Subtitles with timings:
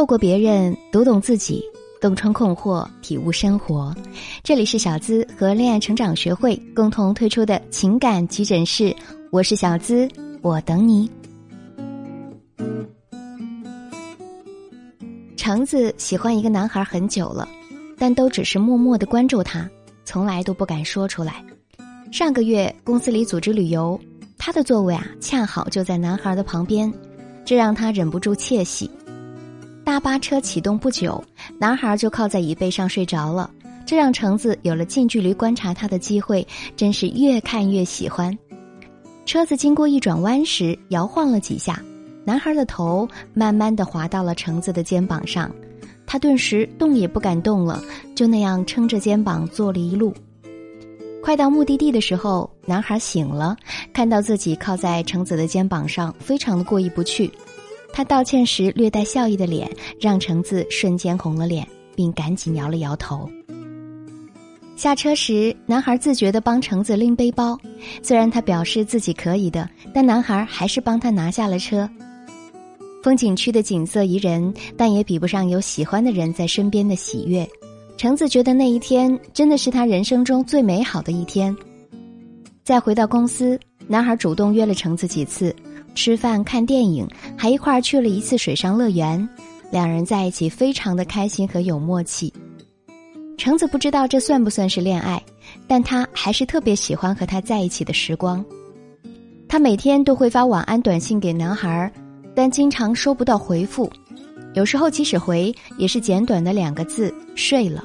[0.00, 1.62] 透过别人读懂自己，
[2.00, 3.94] 洞穿困惑，体悟生活。
[4.42, 8.96] 这里是小资和恋爱成长学会共同推出的情感急诊室，
[9.30, 10.08] 我是小资，
[10.40, 11.06] 我等你。
[15.36, 17.46] 橙子喜欢一个男孩很久了，
[17.98, 19.68] 但都只是默默的关注他，
[20.06, 21.44] 从来都不敢说出来。
[22.10, 24.00] 上个月公司里组织旅游，
[24.38, 26.90] 他的座位啊恰好就在男孩的旁边，
[27.44, 28.90] 这让他忍不住窃喜。
[29.90, 31.20] 大巴车启动不久，
[31.58, 33.50] 男孩就靠在椅背上睡着了，
[33.84, 38.38] 这让橙子有了近距离观察他的机会，真是越看越喜欢。
[39.26, 41.82] 车子经过一转弯时，摇晃了几下，
[42.24, 45.50] 男孩的头慢慢的滑到了橙子的肩膀上，
[46.06, 47.82] 他顿时动也不敢动了，
[48.14, 50.14] 就那样撑着肩膀坐了一路。
[51.20, 53.56] 快到目的地的时候，男孩醒了，
[53.92, 57.28] 看到自己靠在橙子的肩膀上，非常的过意不去。
[57.92, 59.70] 他道歉时略带笑意的脸，
[60.00, 63.28] 让橙子瞬间红了脸，并赶紧摇了摇头。
[64.76, 67.58] 下车时，男孩自觉地帮橙子拎背包，
[68.02, 71.88] 虽然他表示自己可以的，但男孩还是帮他拿下了车。
[73.02, 77.46] 风景区的景色宜人，但也比不上有喜欢的人在身边的喜悦。
[77.98, 81.54] 橙子觉得那一天真的是他人生中最美好的一天。
[82.64, 85.54] 再回到公司，男孩主动约了橙子几次。
[85.94, 89.28] 吃饭、看电影，还一块儿去了一次水上乐园，
[89.70, 92.32] 两人在一起非常的开心和有默契。
[93.36, 95.22] 橙子不知道这算不算是恋爱，
[95.66, 98.44] 但他还是特别喜欢和他在一起的时光。
[99.48, 101.92] 他每天都会发晚安短信给男孩，
[102.34, 103.90] 但经常收不到回复，
[104.54, 107.84] 有时候即使回，也是简短的两个字“睡了”。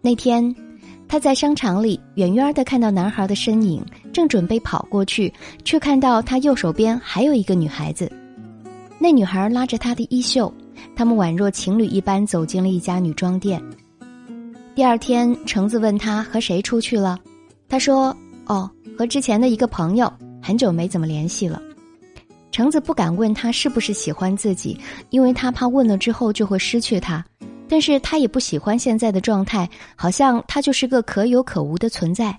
[0.00, 0.54] 那天。
[1.08, 5.32] 他在商场里远远的看到男孩的身影，正准备跑过去，
[5.64, 8.10] 却看到他右手边还有一个女孩子。
[8.98, 10.52] 那女孩拉着他的衣袖，
[10.94, 13.62] 他们宛若情侣一般走进了一家女装店。
[14.74, 17.18] 第二天，橙子问他和谁出去了，
[17.68, 21.60] 他说：“哦，和之前的一个朋友，很久没怎么联系了。”
[22.52, 24.78] 橙子不敢问他是不是喜欢自己，
[25.10, 27.24] 因为他怕问了之后就会失去他。
[27.68, 32.36] 但是他也不喜欢现在的状态，好像他就是个可有可无的存在。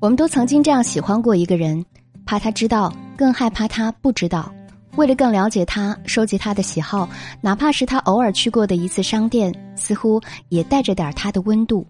[0.00, 1.84] 我们都曾经这样喜欢过一个人，
[2.24, 4.50] 怕他知道，更害怕他不知道。
[4.96, 7.06] 为了更了解他，收集他的喜好，
[7.42, 10.18] 哪怕是他偶尔去过的一次商店，似乎
[10.48, 11.86] 也带着点他的温度。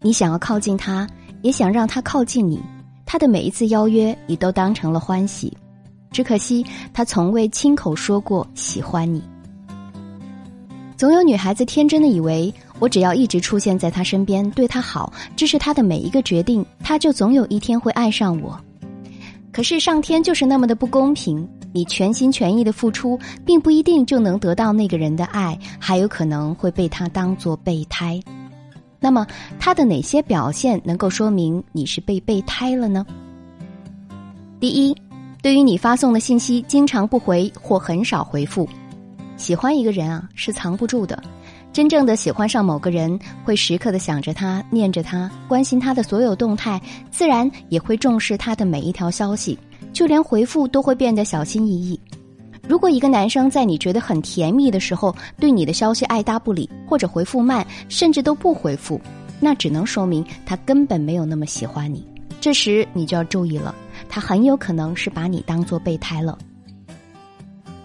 [0.00, 1.06] 你想要靠近他，
[1.42, 2.58] 也想让他靠近你。
[3.04, 5.54] 他的每一次邀约，你都当成了欢喜，
[6.10, 9.22] 只可惜他从未亲口说过喜欢你。
[10.96, 18.58] 总有女孩子天真的以为，我只要一直出现在他身边，对他好，支持他的每一个决定，他就总有一天会爱上我。
[19.52, 28.20] 可是上天就是那么的不公平，你全心全意的付出，并不一定就能得到那个人的爱，还有可能会被他当做备胎。
[28.98, 29.24] 那么，
[29.60, 33.06] 他的哪些表现能够说明你是被备胎了呢？
[34.58, 34.96] 第一，
[35.40, 38.68] 对于你发送的信息经常不回或很少回复。
[39.36, 41.22] 喜欢一个人啊，是藏不住的。
[41.74, 46.80] 真正的喜欢上某个人，会时刻的想着他，念着他，关心他的所有动态，
[47.10, 49.58] 自然也会重视他的每一条消息，
[49.92, 51.98] 就连回复都会变得小心翼翼。
[52.68, 59.00] 如果一个男生在你觉得很甜蜜的时候，对你的消息爱答不理，或者回复慢，甚至都不回复，
[59.40, 62.06] 那只能说明他根本没有那么喜欢你。
[62.40, 63.74] 这时你就要注意了，
[64.08, 66.38] 他很有可能是把你当做备胎了。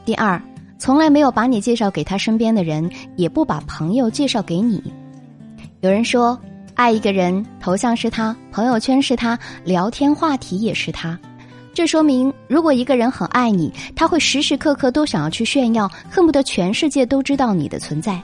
[0.06, 0.40] 第二，
[0.80, 4.82] 从来没有把你介绍给他身边的人，也不把朋友介绍给你。
[5.82, 6.40] 有人说，
[6.74, 11.20] 爱一个人，头像是他，朋友圈是他，聊天话题也是他。
[11.74, 18.20] 这说明，如果一个人很爱你，他会时时刻刻都想要去炫耀，恨不得全世界都知道你的存在。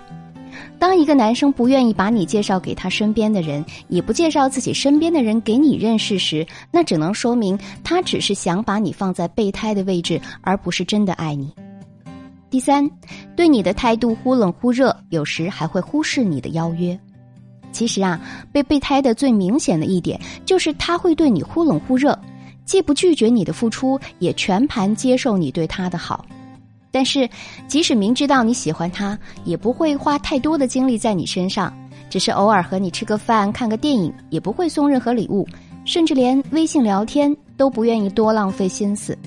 [0.79, 11.51] 当一个男生不愿意把你介绍给他身边的人，也不介绍自己身边的人给你认识时，那只能说明他只是想把你放在备胎的位置，而不是真的爱你。
[12.55, 12.89] 第三，
[13.35, 16.97] 对你的态度忽冷忽热，有时还会忽视你的邀约。
[17.73, 18.17] 其实啊，
[18.53, 22.17] 被备胎的最明显的一点就是他会对你忽冷忽热。
[22.63, 26.25] 既不拒绝你的付出，也全盘接受你对他的好，
[26.91, 27.29] 但是
[27.67, 31.73] 即使明知道你喜欢他，也不会花太多的精力在你身上，
[32.09, 35.45] 只是偶尔和你吃个饭、看个电影，也不会送任何礼物，
[35.83, 39.17] 甚至连微信聊天都不愿意多浪费心思。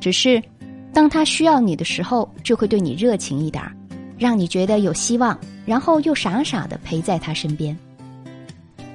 [0.00, 0.42] 只是，
[0.94, 3.62] 当他需要你的时候，就会对你热情一点
[4.16, 5.36] 让你觉得有希望，
[5.66, 7.76] 然后又傻傻的陪在他身边。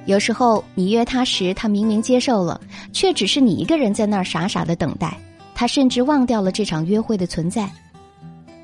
[0.06, 2.58] 有时候你约他时，他明明接受了，
[2.90, 5.14] 却只是你一个人在那儿傻傻的等待，
[5.54, 7.70] 他甚至忘掉了这场约会的存在。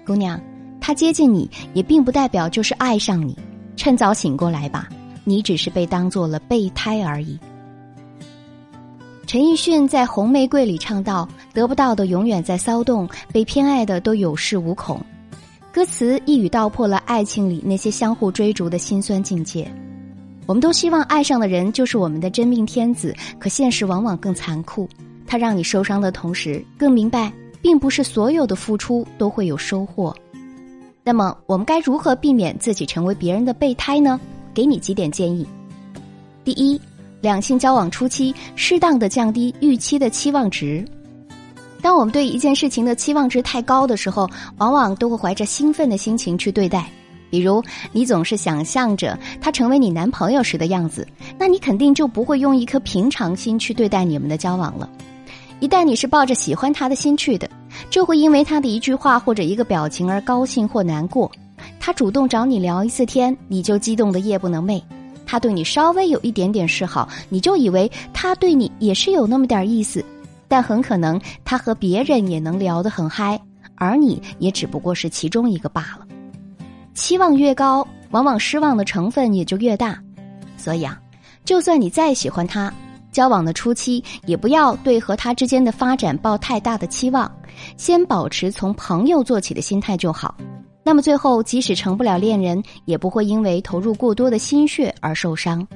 [0.06, 0.40] 姑娘，
[0.80, 3.36] 他接近你也并不代表就是爱上你，
[3.76, 4.88] 趁早醒过来吧，
[5.24, 7.38] 你只是被当做了备胎而已。
[9.36, 14.98] 陈奕迅在《红玫瑰》里唱道：“得不到的永远在骚动，被偏爱的都有恃无恐。”
[15.70, 19.70] 歌词一语道破了爱情里那些相互追逐的辛酸境界。
[20.46, 24.88] 我们都希望爱上的人就是我们的真命天子，可现实往往更残酷。
[25.26, 27.30] 它让你受伤的同时，更明白，
[27.60, 30.16] 并不是所有的付出都会有收获。
[31.04, 34.18] 那么，我们该如何避免自己成为别人的备胎呢？
[34.54, 35.46] 给你几点建议：
[36.42, 36.80] 第一，
[37.26, 40.84] 两性交往初期，适当的降低预期的期望值。
[41.82, 46.88] 当我们对一件事情的期望值太高的时候，往往都会怀着兴奋的心情去对待。
[47.28, 51.04] 比如，你总是想象着他成为你男朋友时的样子，
[51.36, 54.88] 那你肯定就不会用一颗平常心去对待你们的交往了。
[55.58, 57.50] 一旦你是抱着喜欢他的心去的，
[57.90, 61.28] 就会因为他的一句话或者一个表情而高兴或难过。
[61.80, 64.80] 他主动找你聊一次天，你就激动的夜不能寐；
[65.26, 70.02] 他对你稍微有一点点示好，你就以为他对你也是有那么点意思。
[70.48, 73.38] 但很可能他和别人也能聊得很嗨，
[73.74, 76.06] 而你也只不过是其中一个罢了。
[76.94, 79.98] 期望越高，往往失望的成分也就越大。
[80.56, 80.98] 所以啊，
[81.44, 82.72] 就算你再喜欢他，
[83.10, 87.28] 交往的初期也不要对和他之间的发展抱太大的期望，
[87.76, 90.34] 先保持从朋友做起的心态就好。
[90.86, 95.66] 那么最后，即使成不了恋人，也不会因为投入过多的心血而受伤。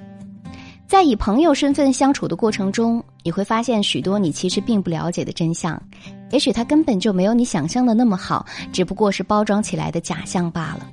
[0.87, 5.83] 在以朋友身份相处的过程中，你会发现许多你其实并不了解的真相。
[6.31, 10.89] 也许他根本就没有你想象的那么好，只不过是包装起来的假象罢了。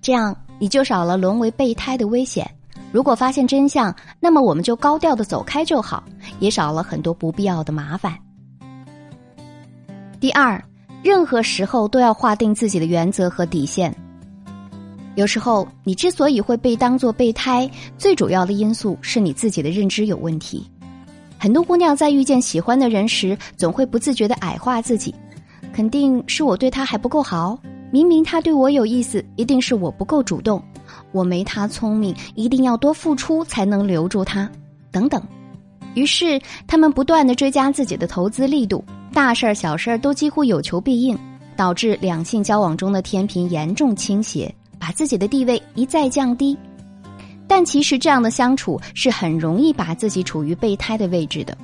[0.00, 2.48] 这样你就少了沦为备胎的危险。
[2.92, 6.04] 如果发现真相，那么我们就高调的走开就好，
[6.38, 8.16] 也少了很多不必要的麻烦。
[10.20, 10.62] 第二，
[11.06, 13.94] 任何时候都要划定自己的原则和底线。
[15.14, 20.68] 有时候，你之所以会被当做备胎，最主要的因素是你自己的认知有问题。
[21.38, 25.14] 很多姑娘在遇见喜欢的人时，总会不自觉的矮化自己，
[25.72, 27.56] 肯定是我对他还不够好。
[27.92, 30.60] 明明他对我有意思，一定是我不够主动，
[31.12, 34.50] 我没他聪明，一定要多付出才能留住他，
[34.90, 35.22] 等等。
[35.94, 38.84] 于是他们不断的追加自己的投资力度，
[39.16, 41.18] 大事儿小事儿都几乎有求必应，
[41.56, 46.54] 导致两性交往中的天平严重倾斜，把自己的地位一再降低。
[47.48, 51.56] 但其实这样的相处是很容易把自己处于备胎的位置的。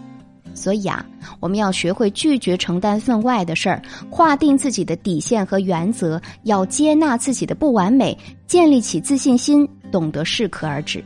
[0.54, 1.04] 所以啊，
[1.40, 8.16] 我们要学会拒绝承担分外的事儿，划定自己的底线和原则，要接纳自己的不完美，
[8.46, 11.04] 建立起自信心，懂得适可而止。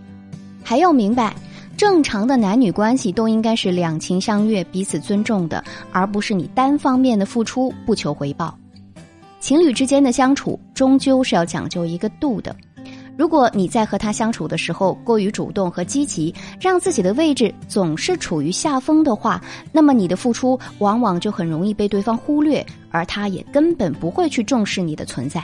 [0.62, 1.34] 还要明白，
[1.76, 5.62] 正常的男女关系都应该是两情相悦、彼此尊重的，
[5.92, 8.56] 而不是你单方面的付出不求回报。
[9.40, 12.56] 情侣之间的相处，终究是要讲究一个度的。
[13.14, 25.42] 如果你在和他相处的时候过于主动和积极，让自己的位置总是处于下风的话，那么你的付出往往就很容易被对方忽略，而他也根本不会去重视你的存在。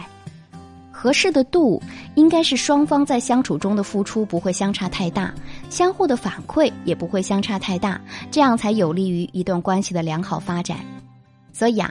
[0.90, 1.82] 合适的度
[2.14, 5.34] 应该是双方在相处中的付出不会相差太大，
[5.72, 7.98] 相互的反馈也不会相差太大，
[8.30, 10.76] 这样才有利于一段关系的良好发展。
[11.50, 11.90] 所以啊，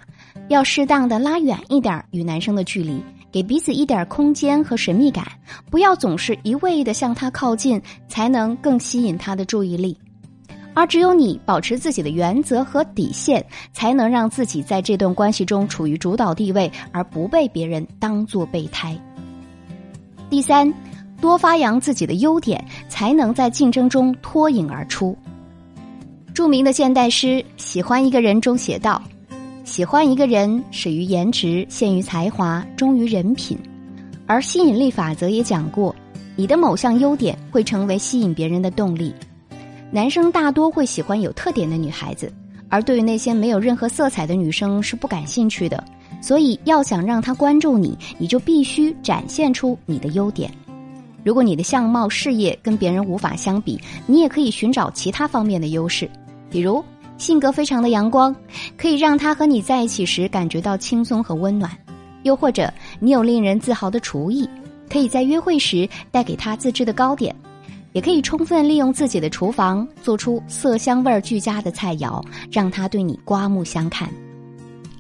[0.50, 3.04] 要适当的拉远一点与男生的距离。
[3.32, 5.26] 给彼此一点空间和神秘感，
[5.72, 9.98] 不要总是一味的向他靠近，才能更吸引他的注意力。
[10.76, 18.96] 而只有你保持自己的原则和底线，才能让自己在这段关系中处于主导地位，而不被别人当做备胎。
[20.30, 20.72] 第三，
[21.22, 25.16] 多发扬自己的优点，才能在竞争中脱颖而出。
[26.34, 29.02] 著名的现代诗《喜欢一个人》中写道。
[29.64, 33.58] 喜欢一个人，始于颜值，陷于才华，忠于人品。
[34.26, 35.96] 而吸引力法则也讲过，
[36.36, 39.14] 你的某项优点会成为吸引别人的动力。
[39.92, 42.34] 男生大多会喜欢有特点的女孩子，
[42.70, 45.82] 而对于那些没有任何色彩的女生是不感兴趣的。
[46.22, 50.52] 所以，要想让他关注你，你就必须展现出你的优点。
[51.24, 56.10] 如果你的相貌、事业跟别人无法相比，你也可以寻找其他方面的优势，
[56.50, 56.84] 比如。
[57.18, 58.36] 性格非常的阳光，
[58.76, 61.70] 可以让他和你在一起时感觉到轻松和温暖；
[62.24, 64.50] 又或者你有令人自豪的厨艺，
[64.90, 67.32] 可以在约会时带给他自制的糕点；
[67.94, 74.10] 也可以充分利用自己的厨房，做出色香味俱佳的菜肴，让他对你刮目相看；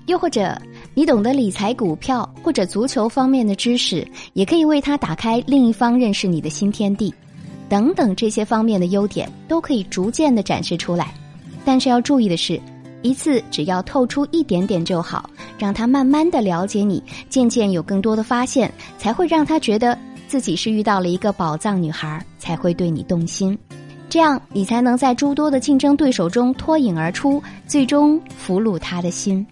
[0.05, 0.55] 又或者
[0.93, 7.13] 你懂得理财、股票或者足球方面的知识，也可以为他打开另一方认识你的新天地。
[7.69, 11.13] 等等这些方面的优点都可以逐渐的展示出来。
[11.63, 12.59] 但是要注意的是，
[13.01, 23.57] 一次只要透出一点点就好，让他慢慢的了解你，渐渐有更多的发现，才会让他觉得自己是遇到了一个宝藏女孩，才会对你动心。
[24.09, 29.47] 这样你才能在诸多的竞争对手中脱颖而出，最终俘虏他的心。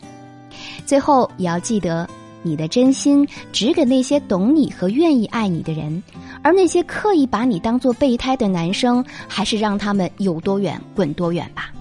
[0.90, 2.10] 最后也要记得，
[2.42, 6.02] 你的真心只给那些懂你和愿意爱你的人，
[6.42, 11.72] 而那些刻意把你当做备胎的男生，还是让他们有多远滚多远吧。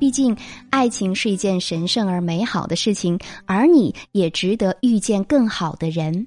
[0.00, 0.36] 毕竟，
[0.68, 6.26] 爱情是一件神圣而美好的事情，而你也值得遇见更好的人。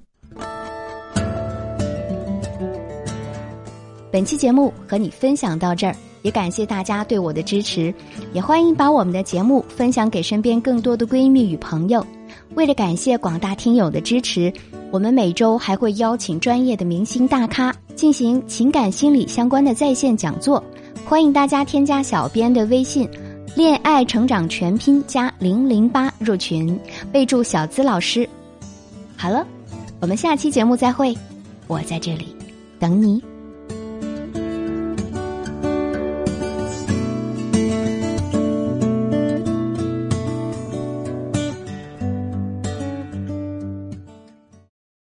[4.10, 7.92] 本期节目和你分享到这儿，也感谢大家对我的支持，
[8.32, 12.04] 也欢迎把我们的节目分享给身边更多的闺蜜与朋友。
[12.54, 14.52] 为了感谢广大听友的支持，
[14.90, 20.62] 我们每周还会邀请专业的明星大咖进行情感心理相关的在线讲座，
[21.04, 23.08] 欢迎大家添加小编的微信
[23.54, 26.78] “恋爱成长全拼加零零八”入群，
[27.12, 28.28] 备注“小资老师”。
[29.16, 29.46] 好了，
[30.00, 31.16] 我们下期节目再会，
[31.66, 32.34] 我在这里
[32.78, 33.22] 等你。